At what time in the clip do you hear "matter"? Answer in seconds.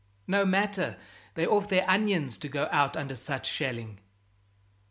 0.47-0.97